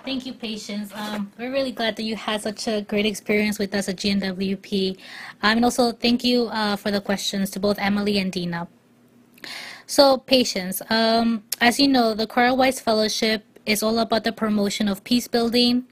Thank 0.04 0.24
you, 0.24 0.32
Patience. 0.34 0.92
Um, 0.94 1.32
we're 1.38 1.52
really 1.52 1.72
glad 1.72 1.96
that 1.96 2.04
you 2.04 2.16
had 2.16 2.40
such 2.40 2.68
a 2.68 2.82
great 2.82 3.06
experience 3.06 3.58
with 3.58 3.74
us 3.74 3.88
at 3.88 3.96
GNWP. 3.96 4.96
Um, 5.42 5.56
and 5.56 5.64
also, 5.64 5.92
thank 5.92 6.24
you 6.24 6.44
uh, 6.46 6.76
for 6.76 6.90
the 6.90 7.00
questions 7.00 7.50
to 7.50 7.60
both 7.60 7.78
Emily 7.78 8.18
and 8.18 8.32
Dina. 8.32 8.68
So, 9.86 10.18
Patience, 10.18 10.80
um, 10.90 11.44
as 11.60 11.78
you 11.78 11.88
know, 11.88 12.14
the 12.14 12.26
Cora 12.26 12.54
Weiss 12.54 12.80
Fellowship 12.80 13.44
is 13.66 13.82
all 13.82 13.98
about 13.98 14.24
the 14.24 14.32
promotion 14.32 14.88
of 14.88 15.04
peace 15.04 15.28
building. 15.28 15.84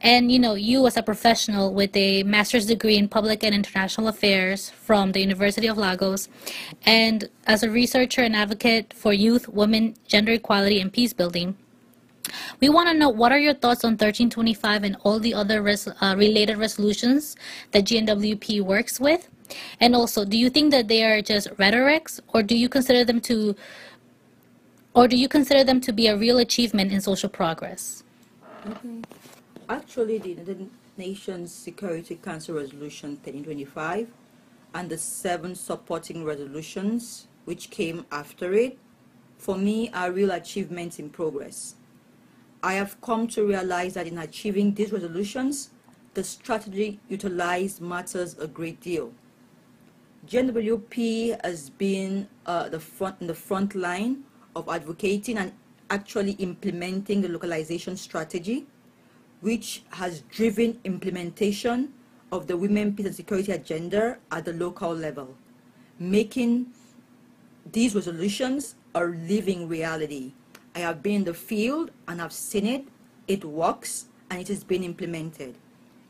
And 0.00 0.32
you 0.32 0.38
know, 0.38 0.54
you 0.54 0.86
as 0.86 0.96
a 0.96 1.02
professional 1.02 1.72
with 1.72 1.96
a 1.96 2.24
master's 2.24 2.66
degree 2.66 2.96
in 2.96 3.08
public 3.08 3.44
and 3.44 3.54
international 3.54 4.08
affairs 4.08 4.70
from 4.70 5.12
the 5.12 5.20
University 5.20 5.68
of 5.68 5.78
Lagos, 5.78 6.28
and 6.84 7.28
as 7.46 7.62
a 7.62 7.70
researcher 7.70 8.22
and 8.22 8.34
advocate 8.34 8.92
for 8.92 9.12
youth, 9.12 9.48
women, 9.48 9.94
gender 10.06 10.32
equality, 10.32 10.80
and 10.80 10.92
peace 10.92 11.12
building, 11.12 11.56
we 12.60 12.68
want 12.68 12.88
to 12.88 12.94
know 12.94 13.08
what 13.08 13.32
are 13.32 13.38
your 13.38 13.54
thoughts 13.54 13.84
on 13.84 13.92
1325 13.92 14.84
and 14.84 14.96
all 15.02 15.18
the 15.18 15.34
other 15.34 15.62
res- 15.62 15.88
uh, 15.88 16.14
related 16.16 16.58
resolutions 16.58 17.36
that 17.72 17.84
GNWP 17.84 18.62
works 18.62 19.00
with? 19.00 19.28
And 19.80 19.94
also, 19.94 20.24
do 20.24 20.38
you 20.38 20.48
think 20.48 20.70
that 20.70 20.88
they 20.88 21.04
are 21.04 21.20
just 21.20 21.48
rhetorics, 21.58 22.20
or 22.32 22.42
do 22.42 22.56
you 22.56 22.68
consider 22.68 23.04
them 23.04 23.20
to, 23.22 23.54
or 24.94 25.08
do 25.08 25.16
you 25.16 25.28
consider 25.28 25.64
them 25.64 25.80
to 25.80 25.92
be 25.92 26.06
a 26.06 26.16
real 26.16 26.38
achievement 26.38 26.92
in 26.92 27.00
social 27.00 27.28
progress? 27.28 28.04
Actually, 29.68 30.18
the 30.18 30.30
United 30.30 30.70
Nations 30.96 31.52
Security 31.52 32.16
Council 32.16 32.56
Resolution 32.56 33.10
1325 33.10 34.08
and 34.74 34.90
the 34.90 34.98
seven 34.98 35.54
supporting 35.54 36.24
resolutions 36.24 37.26
which 37.44 37.70
came 37.70 38.04
after 38.12 38.52
it, 38.52 38.78
for 39.38 39.56
me, 39.56 39.90
are 39.92 40.12
real 40.12 40.30
achievements 40.30 40.98
in 40.98 41.10
progress. 41.10 41.74
I 42.62 42.74
have 42.74 43.00
come 43.00 43.26
to 43.28 43.44
realize 43.44 43.94
that 43.94 44.06
in 44.06 44.18
achieving 44.18 44.74
these 44.74 44.92
resolutions, 44.92 45.70
the 46.14 46.22
strategy 46.22 47.00
utilized 47.08 47.80
matters 47.80 48.38
a 48.38 48.46
great 48.46 48.80
deal. 48.80 49.12
GNWP 50.28 51.44
has 51.44 51.70
been 51.70 52.28
uh, 52.46 52.68
the 52.68 52.78
front 52.78 53.16
in 53.20 53.26
the 53.26 53.34
front 53.34 53.74
line 53.74 54.24
of 54.54 54.68
advocating 54.68 55.38
and 55.38 55.52
actually 55.90 56.32
implementing 56.32 57.20
the 57.20 57.28
localization 57.28 57.96
strategy, 57.96 58.66
which 59.40 59.82
has 59.90 60.22
driven 60.22 60.78
implementation 60.84 61.92
of 62.30 62.46
the 62.46 62.56
women, 62.56 62.94
peace, 62.94 63.06
and 63.06 63.14
security 63.14 63.52
agenda 63.52 64.18
at 64.30 64.44
the 64.44 64.52
local 64.54 64.94
level, 64.94 65.36
making 65.98 66.66
these 67.70 67.94
resolutions 67.94 68.74
a 68.94 69.04
living 69.04 69.68
reality. 69.68 70.32
I 70.74 70.80
have 70.80 71.02
been 71.02 71.16
in 71.16 71.24
the 71.24 71.34
field 71.34 71.90
and 72.08 72.22
I've 72.22 72.32
seen 72.32 72.66
it. 72.66 72.84
It 73.28 73.44
works 73.44 74.06
and 74.30 74.40
it 74.40 74.48
is 74.48 74.64
being 74.64 74.84
implemented. 74.84 75.56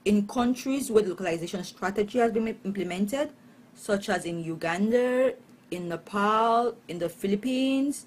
In 0.05 0.27
countries 0.29 0.91
where 0.91 1.03
the 1.03 1.11
localization 1.11 1.65
strategy 1.65 2.19
has 2.19 2.33
been 2.33 2.57
implemented, 2.65 3.31
such 3.75 4.09
as 4.09 4.25
in 4.25 4.43
Uganda, 4.45 5.35
in 5.71 5.89
Nepal, 5.89 6.77
in 6.89 6.99
the 6.99 7.09
Philippines, 7.09 8.07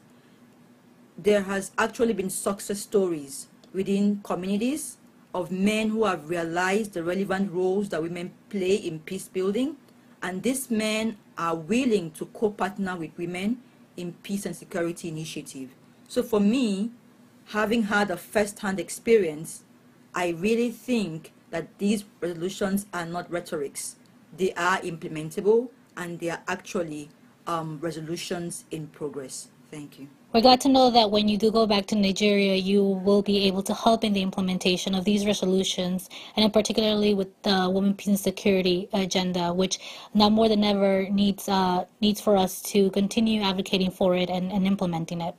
there 1.17 1.43
has 1.43 1.71
actually 1.77 2.13
been 2.13 2.29
success 2.29 2.79
stories 2.79 3.47
within 3.73 4.21
communities 4.23 4.97
of 5.33 5.51
men 5.51 5.89
who 5.89 6.05
have 6.05 6.29
realized 6.29 6.93
the 6.93 7.03
relevant 7.03 7.51
roles 7.51 7.89
that 7.89 8.01
women 8.01 8.33
play 8.49 8.75
in 8.75 8.99
peace 8.99 9.27
building. 9.27 9.75
And 10.21 10.43
these 10.43 10.71
men 10.71 11.17
are 11.37 11.55
willing 11.55 12.11
to 12.11 12.25
co-partner 12.27 12.95
with 12.95 13.11
women 13.17 13.61
in 13.97 14.13
peace 14.23 14.45
and 14.45 14.55
security 14.55 15.09
initiative. 15.09 15.69
So 16.07 16.23
for 16.23 16.39
me 16.39 16.91
having 17.49 17.83
had 17.83 18.09
a 18.09 18.17
first-hand 18.17 18.79
experience 18.79 19.63
i 20.15 20.29
really 20.29 20.71
think 20.71 21.31
that 21.51 21.77
these 21.77 22.05
resolutions 22.21 22.85
are 22.93 23.05
not 23.05 23.29
rhetorics. 23.31 23.97
They 24.35 24.51
are 24.53 24.79
implementable 24.79 25.69
and 25.95 26.19
they 26.19 26.29
are 26.29 26.41
actually 26.47 27.09
um, 27.45 27.79
resolutions 27.81 28.65
in 28.71 28.87
progress. 28.87 29.49
Thank 29.69 29.99
you 29.99 30.07
We're 30.35 30.41
glad 30.41 30.59
to 30.61 30.67
know 30.67 30.91
that 30.91 31.11
when 31.11 31.29
you 31.29 31.37
do 31.37 31.49
go 31.49 31.65
back 31.65 31.85
to 31.85 31.95
Nigeria, 31.95 32.55
you 32.55 32.83
will 32.83 33.21
be 33.21 33.47
able 33.47 33.63
to 33.63 33.73
help 33.73 34.03
in 34.03 34.11
the 34.11 34.21
implementation 34.21 34.93
of 34.93 35.05
these 35.05 35.25
resolutions, 35.25 36.09
and 36.35 36.43
in 36.43 36.51
particularly 36.51 37.13
with 37.13 37.29
the 37.43 37.69
Women, 37.69 37.93
Peace, 37.93 38.07
and 38.07 38.19
Security 38.19 38.89
agenda, 38.91 39.53
which 39.53 39.79
now 40.13 40.27
more 40.27 40.49
than 40.49 40.61
ever 40.65 41.07
needs 41.09 41.47
uh, 41.47 41.85
needs 42.01 42.19
for 42.19 42.35
us 42.35 42.61
to 42.63 42.91
continue 42.91 43.43
advocating 43.43 43.91
for 43.91 44.13
it 44.13 44.29
and, 44.29 44.51
and 44.51 44.67
implementing 44.67 45.21
it. 45.21 45.35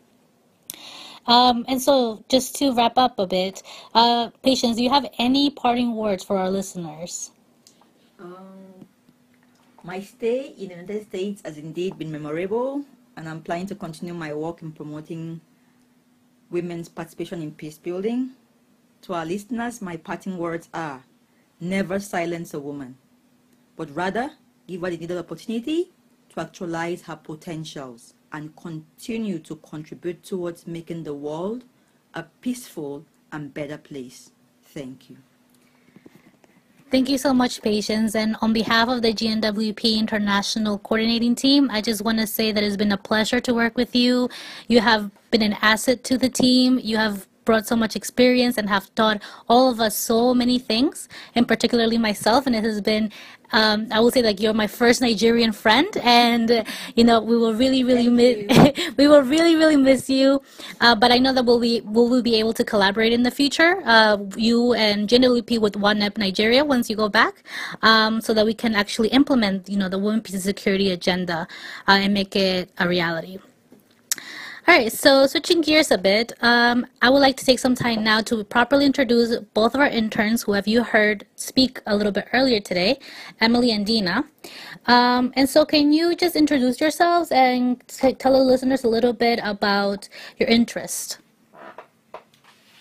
Um, 1.26 1.66
and 1.68 1.82
so, 1.82 2.24
just 2.30 2.56
to 2.56 2.72
wrap 2.72 2.96
up 2.96 3.18
a 3.18 3.26
bit, 3.26 3.62
uh, 3.92 4.30
Patience, 4.42 4.78
do 4.78 4.82
you 4.82 4.88
have 4.88 5.04
any 5.18 5.50
parting 5.50 5.94
words 5.94 6.24
for 6.24 6.38
our 6.38 6.48
listeners? 6.48 7.32
Um, 8.18 8.86
my 9.84 10.00
stay 10.00 10.54
in 10.56 10.68
the 10.68 10.74
United 10.76 11.08
States 11.08 11.42
has 11.44 11.58
indeed 11.58 11.98
been 11.98 12.10
memorable, 12.10 12.86
and 13.16 13.28
I'm 13.28 13.42
planning 13.42 13.66
to 13.68 13.74
continue 13.74 14.14
my 14.14 14.32
work 14.34 14.62
in 14.62 14.72
promoting 14.72 15.40
women's 16.50 16.88
participation 16.88 17.42
in 17.42 17.52
peace 17.52 17.78
building. 17.78 18.30
To 19.02 19.14
our 19.14 19.24
listeners, 19.24 19.80
my 19.80 19.96
parting 19.96 20.38
words 20.38 20.68
are 20.74 21.04
never 21.60 21.98
silence 21.98 22.54
a 22.54 22.60
woman, 22.60 22.96
but 23.76 23.94
rather 23.94 24.32
give 24.66 24.82
her 24.82 24.90
the 24.90 24.98
needed 24.98 25.18
opportunity 25.18 25.90
to 26.30 26.40
actualize 26.40 27.02
her 27.02 27.16
potentials 27.16 28.14
and 28.32 28.54
continue 28.56 29.38
to 29.38 29.56
contribute 29.56 30.22
towards 30.22 30.66
making 30.66 31.04
the 31.04 31.14
world 31.14 31.64
a 32.14 32.24
peaceful 32.40 33.04
and 33.32 33.54
better 33.54 33.78
place. 33.78 34.30
Thank 34.62 35.08
you. 35.10 35.16
Thank 36.88 37.08
you 37.08 37.18
so 37.18 37.34
much, 37.34 37.62
Patience. 37.62 38.14
And 38.14 38.36
on 38.40 38.52
behalf 38.52 38.88
of 38.88 39.02
the 39.02 39.12
GNWP 39.12 39.98
International 39.98 40.78
Coordinating 40.78 41.34
Team, 41.34 41.68
I 41.68 41.80
just 41.80 42.02
want 42.02 42.18
to 42.20 42.28
say 42.28 42.52
that 42.52 42.62
it's 42.62 42.76
been 42.76 42.92
a 42.92 42.96
pleasure 42.96 43.40
to 43.40 43.52
work 43.52 43.76
with 43.76 43.96
you. 43.96 44.30
You 44.68 44.80
have 44.80 45.10
been 45.32 45.42
an 45.42 45.56
asset 45.60 46.04
to 46.04 46.16
the 46.16 46.28
team. 46.28 46.78
You 46.80 46.96
have 46.98 47.26
brought 47.44 47.66
so 47.66 47.74
much 47.74 47.96
experience 47.96 48.56
and 48.56 48.68
have 48.68 48.94
taught 48.94 49.20
all 49.48 49.68
of 49.70 49.80
us 49.80 49.96
so 49.96 50.32
many 50.32 50.60
things, 50.60 51.08
and 51.34 51.48
particularly 51.48 51.98
myself. 51.98 52.46
And 52.46 52.54
it 52.54 52.62
has 52.62 52.80
been, 52.80 53.10
um, 53.52 53.88
I 53.90 54.00
will 54.00 54.10
say, 54.10 54.22
like 54.22 54.40
you're 54.40 54.54
my 54.54 54.66
first 54.66 55.00
Nigerian 55.00 55.52
friend, 55.52 55.88
and 56.02 56.50
uh, 56.50 56.64
you 56.94 57.04
know 57.04 57.20
we 57.20 57.36
will 57.36 57.54
really, 57.54 57.84
really 57.84 58.08
miss, 58.08 58.36
we 58.96 59.06
will 59.06 59.22
really, 59.22 59.56
really 59.56 59.76
miss 59.76 60.08
you. 60.08 60.42
Uh, 60.80 60.94
but 60.94 61.12
I 61.12 61.18
know 61.18 61.32
that 61.32 61.44
we'll 61.44 61.60
be 61.60 61.80
will 61.82 62.08
we 62.08 62.22
be 62.22 62.36
able 62.36 62.52
to 62.54 62.64
collaborate 62.64 63.12
in 63.12 63.22
the 63.22 63.30
future. 63.30 63.82
Uh, 63.84 64.18
you 64.36 64.74
and 64.74 65.08
GNWP 65.08 65.60
with 65.60 65.74
WANEP 65.74 66.18
Nigeria 66.18 66.64
once 66.64 66.90
you 66.90 66.96
go 66.96 67.08
back, 67.08 67.42
um, 67.82 68.20
so 68.20 68.34
that 68.34 68.44
we 68.44 68.54
can 68.54 68.74
actually 68.74 69.08
implement, 69.08 69.68
you 69.68 69.76
know, 69.76 69.88
the 69.88 69.98
Women 69.98 70.20
Peace 70.20 70.34
and 70.34 70.42
Security 70.42 70.90
agenda 70.90 71.46
uh, 71.88 71.92
and 71.92 72.14
make 72.14 72.34
it 72.36 72.70
a 72.78 72.88
reality. 72.88 73.38
All 74.68 74.74
right, 74.74 74.92
so 74.92 75.28
switching 75.28 75.60
gears 75.60 75.92
a 75.92 75.96
bit, 75.96 76.32
um, 76.40 76.86
I 77.00 77.08
would 77.08 77.20
like 77.20 77.36
to 77.36 77.44
take 77.44 77.60
some 77.60 77.76
time 77.76 78.02
now 78.02 78.20
to 78.22 78.42
properly 78.42 78.84
introduce 78.84 79.38
both 79.54 79.76
of 79.76 79.80
our 79.80 79.86
interns 79.86 80.42
who 80.42 80.54
have 80.54 80.66
you 80.66 80.82
heard 80.82 81.24
speak 81.36 81.80
a 81.86 81.94
little 81.94 82.10
bit 82.10 82.26
earlier 82.32 82.58
today, 82.58 82.98
Emily 83.40 83.70
and 83.70 83.86
Dina. 83.86 84.24
Um, 84.86 85.32
and 85.36 85.48
so 85.48 85.64
can 85.64 85.92
you 85.92 86.16
just 86.16 86.34
introduce 86.34 86.80
yourselves 86.80 87.30
and 87.30 87.80
tell 87.86 88.32
the 88.32 88.40
listeners 88.40 88.82
a 88.82 88.88
little 88.88 89.12
bit 89.12 89.38
about 89.44 90.08
your 90.36 90.48
interest? 90.48 91.18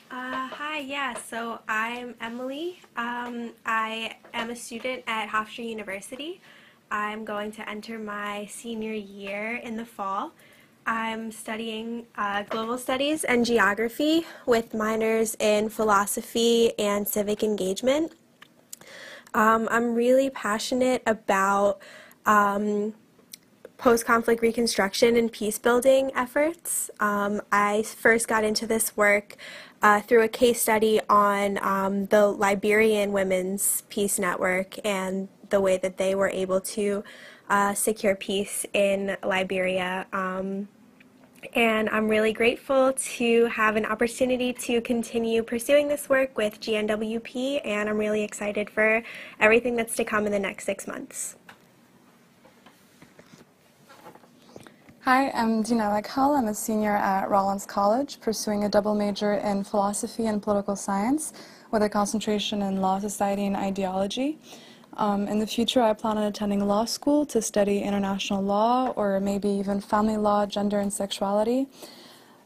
Uh, 0.09 0.47
hi, 0.47 0.79
yeah, 0.79 1.13
so 1.13 1.59
I'm 1.67 2.15
Emily. 2.19 2.79
Um, 2.97 3.51
I 3.67 4.17
am 4.33 4.49
a 4.49 4.55
student 4.55 5.03
at 5.05 5.29
Hofstra 5.29 5.69
University. 5.69 6.41
I'm 6.89 7.23
going 7.23 7.51
to 7.51 7.69
enter 7.69 7.99
my 7.99 8.47
senior 8.47 8.93
year 8.93 9.57
in 9.57 9.77
the 9.77 9.85
fall. 9.85 10.31
I'm 10.85 11.31
studying 11.31 12.05
uh, 12.15 12.43
global 12.43 12.77
studies 12.77 13.23
and 13.23 13.43
geography 13.43 14.25
with 14.45 14.73
minors 14.73 15.35
in 15.39 15.69
philosophy 15.69 16.77
and 16.77 17.07
civic 17.07 17.41
engagement. 17.41 18.13
Um, 19.33 19.67
I'm 19.71 19.95
really 19.95 20.29
passionate 20.29 21.01
about 21.07 21.79
um, 22.27 22.93
post 23.77 24.05
conflict 24.05 24.41
reconstruction 24.43 25.17
and 25.17 25.31
peace 25.31 25.57
building 25.57 26.11
efforts. 26.15 26.91
Um, 26.99 27.41
I 27.51 27.81
first 27.81 28.27
got 28.27 28.43
into 28.43 28.67
this 28.67 28.95
work 28.95 29.37
uh, 29.81 30.01
through 30.01 30.23
a 30.23 30.27
case 30.27 30.61
study 30.61 31.01
on 31.09 31.57
um, 31.63 32.05
the 32.07 32.27
Liberian 32.27 33.11
Women's 33.11 33.81
Peace 33.89 34.19
Network 34.19 34.75
and 34.85 35.29
the 35.49 35.59
way 35.59 35.77
that 35.77 35.97
they 35.97 36.13
were 36.15 36.29
able 36.29 36.61
to 36.61 37.03
uh, 37.49 37.73
secure 37.73 38.15
peace 38.15 38.65
in 38.73 39.17
Liberia. 39.23 40.07
Um, 40.13 40.67
and 41.53 41.89
I'm 41.89 42.07
really 42.07 42.33
grateful 42.33 42.93
to 42.93 43.45
have 43.45 43.75
an 43.75 43.85
opportunity 43.85 44.53
to 44.53 44.81
continue 44.81 45.43
pursuing 45.43 45.87
this 45.87 46.09
work 46.09 46.37
with 46.37 46.59
GNWP, 46.59 47.61
and 47.65 47.89
I'm 47.89 47.97
really 47.97 48.23
excited 48.23 48.69
for 48.69 49.03
everything 49.39 49.75
that's 49.75 49.95
to 49.95 50.03
come 50.03 50.25
in 50.25 50.31
the 50.31 50.39
next 50.39 50.65
six 50.65 50.87
months. 50.87 51.35
Hi, 55.01 55.29
I'm 55.31 55.61
Dina 55.61 55.83
Lakehal. 55.83 56.37
I'm 56.37 56.47
a 56.47 56.53
senior 56.53 56.95
at 56.95 57.29
Rollins 57.29 57.65
College, 57.65 58.19
pursuing 58.21 58.63
a 58.63 58.69
double 58.69 58.95
major 58.95 59.33
in 59.33 59.63
philosophy 59.63 60.25
and 60.25 60.41
political 60.41 60.75
science 60.75 61.31
with 61.71 61.83
a 61.83 61.89
concentration 61.89 62.61
in 62.63 62.81
law, 62.81 62.99
society, 62.99 63.45
and 63.45 63.55
ideology. 63.55 64.39
Um, 64.97 65.27
in 65.27 65.39
the 65.39 65.47
future, 65.47 65.81
I 65.81 65.93
plan 65.93 66.17
on 66.17 66.23
attending 66.23 66.65
law 66.65 66.85
school 66.85 67.25
to 67.27 67.41
study 67.41 67.79
international 67.79 68.41
law 68.41 68.93
or 68.95 69.19
maybe 69.19 69.49
even 69.49 69.81
family 69.81 70.15
law, 70.15 70.45
gender, 70.45 70.79
and 70.79 70.91
sexuality. 70.91 71.67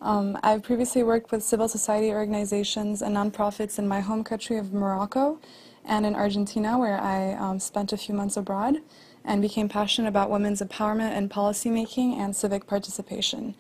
Um, 0.02 0.38
I've 0.42 0.64
previously 0.64 1.04
worked 1.04 1.32
with 1.32 1.44
civil 1.44 1.68
society 1.68 2.12
organizations 2.12 3.04
and 3.04 3.16
nonprofits 3.16 3.78
in 3.78 3.88
my 3.88 4.00
home 4.00 4.24
country 4.24 4.58
of 4.58 4.74
Morocco 4.74 5.40
and 5.86 6.06
in 6.06 6.16
Argentina, 6.16 6.80
where 6.80 7.00
I 7.00 7.34
um, 7.34 7.60
spent 7.60 7.94
a 7.94 7.98
few 7.98 8.16
months 8.16 8.36
abroad 8.36 8.78
and 9.24 9.42
became 9.42 9.70
passionate 9.70 10.08
about 10.08 10.32
women's 10.32 10.62
empowerment 10.62 11.12
and 11.12 11.30
policymaking 11.30 12.18
and 12.18 12.36
civic 12.36 12.66
participation. 12.66 13.54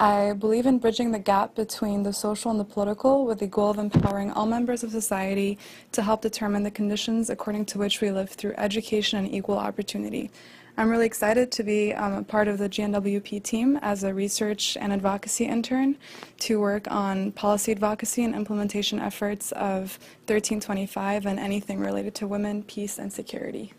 I 0.00 0.32
believe 0.34 0.66
in 0.66 0.78
bridging 0.78 1.10
the 1.10 1.18
gap 1.18 1.56
between 1.56 2.04
the 2.04 2.12
social 2.12 2.52
and 2.52 2.60
the 2.60 2.64
political 2.64 3.26
with 3.26 3.40
the 3.40 3.48
goal 3.48 3.70
of 3.70 3.78
empowering 3.78 4.30
all 4.30 4.46
members 4.46 4.84
of 4.84 4.92
society 4.92 5.58
to 5.90 6.02
help 6.02 6.22
determine 6.22 6.62
the 6.62 6.70
conditions 6.70 7.30
according 7.30 7.64
to 7.64 7.78
which 7.78 8.00
we 8.00 8.12
live 8.12 8.30
through 8.30 8.54
education 8.58 9.18
and 9.18 9.34
equal 9.34 9.58
opportunity. 9.58 10.30
I'm 10.76 10.88
really 10.88 11.06
excited 11.06 11.50
to 11.50 11.64
be 11.64 11.94
um, 11.94 12.12
a 12.12 12.22
part 12.22 12.46
of 12.46 12.58
the 12.58 12.68
GNWP 12.68 13.42
team 13.42 13.76
as 13.82 14.04
a 14.04 14.14
research 14.14 14.76
and 14.80 14.92
advocacy 14.92 15.46
intern 15.46 15.96
to 16.42 16.60
work 16.60 16.88
on 16.88 17.32
policy 17.32 17.72
advocacy 17.72 18.22
and 18.22 18.36
implementation 18.36 19.00
efforts 19.00 19.50
of 19.50 19.98
1325 20.28 21.26
and 21.26 21.40
anything 21.40 21.80
related 21.80 22.14
to 22.14 22.28
women, 22.28 22.62
peace, 22.62 23.00
and 23.00 23.12
security. 23.12 23.72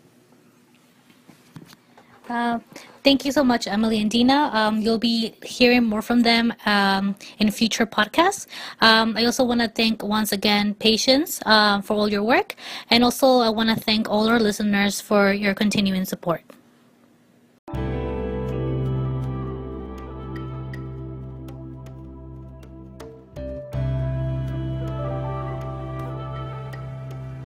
Uh, 2.30 2.60
thank 3.02 3.24
you 3.24 3.32
so 3.32 3.42
much, 3.42 3.66
Emily 3.66 4.00
and 4.00 4.08
Dina. 4.08 4.50
Um, 4.52 4.80
you'll 4.80 5.00
be 5.00 5.34
hearing 5.42 5.82
more 5.82 6.00
from 6.00 6.22
them 6.22 6.54
um, 6.64 7.16
in 7.40 7.50
future 7.50 7.86
podcasts. 7.86 8.46
Um, 8.80 9.16
I 9.16 9.24
also 9.24 9.42
want 9.42 9.60
to 9.60 9.68
thank 9.68 10.04
once 10.04 10.30
again 10.30 10.74
Patience 10.74 11.40
uh, 11.44 11.80
for 11.80 11.94
all 11.94 12.08
your 12.08 12.22
work, 12.22 12.54
and 12.88 13.02
also 13.02 13.40
I 13.40 13.48
want 13.48 13.68
to 13.70 13.74
thank 13.74 14.08
all 14.08 14.28
our 14.28 14.38
listeners 14.38 15.00
for 15.00 15.32
your 15.32 15.54
continuing 15.54 16.04
support. 16.04 16.42